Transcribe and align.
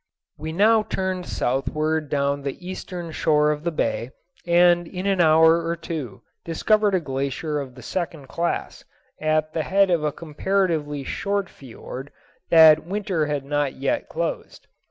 We 0.39 0.51
now 0.51 0.81
turned 0.81 1.27
southward 1.27 2.09
down 2.09 2.41
the 2.41 2.67
eastern 2.67 3.11
shore 3.11 3.51
of 3.51 3.63
the 3.63 3.69
bay, 3.71 4.09
and 4.47 4.87
in 4.87 5.05
an 5.05 5.21
hour 5.21 5.63
or 5.63 5.75
two 5.75 6.23
discovered 6.43 6.95
a 6.95 6.99
glacier 6.99 7.59
of 7.59 7.75
the 7.75 7.83
second 7.83 8.27
class, 8.27 8.83
at 9.21 9.53
the 9.53 9.61
head 9.61 9.91
of 9.91 10.03
a 10.03 10.11
comparatively 10.11 11.03
short 11.03 11.49
fiord 11.49 12.11
that 12.49 12.83
winter 12.83 13.27
had 13.27 13.45
not 13.45 13.75
yet 13.75 14.09
closed. 14.09 14.65